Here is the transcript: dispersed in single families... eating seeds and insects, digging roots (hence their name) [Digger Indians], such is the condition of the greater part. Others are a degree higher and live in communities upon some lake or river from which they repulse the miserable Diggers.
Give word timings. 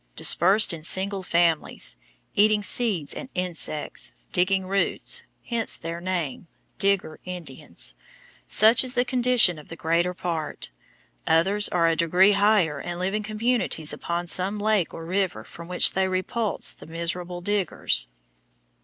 dispersed 0.15 0.73
in 0.73 0.83
single 0.83 1.21
families... 1.21 1.95
eating 2.33 2.63
seeds 2.63 3.13
and 3.13 3.29
insects, 3.35 4.15
digging 4.31 4.65
roots 4.65 5.25
(hence 5.45 5.77
their 5.77 6.01
name) 6.01 6.47
[Digger 6.79 7.19
Indians], 7.23 7.93
such 8.47 8.83
is 8.83 8.95
the 8.95 9.05
condition 9.05 9.59
of 9.59 9.67
the 9.67 9.75
greater 9.75 10.15
part. 10.15 10.71
Others 11.27 11.69
are 11.69 11.87
a 11.87 11.95
degree 11.95 12.31
higher 12.31 12.79
and 12.79 12.97
live 12.99 13.13
in 13.13 13.21
communities 13.21 13.93
upon 13.93 14.25
some 14.25 14.57
lake 14.57 14.91
or 14.91 15.05
river 15.05 15.43
from 15.43 15.67
which 15.67 15.91
they 15.91 16.07
repulse 16.07 16.73
the 16.73 16.87
miserable 16.87 17.39
Diggers. 17.41 18.07